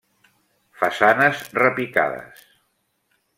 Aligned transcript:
Façanes 0.83 1.43
repicades. 1.59 2.43